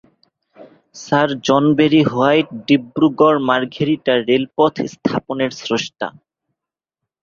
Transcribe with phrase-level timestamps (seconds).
[0.95, 6.07] Sir John Berry White ডিব্রুগড়-মার্ঘেরিটা রেল-পথ স্থাপনের স্রষ্টা।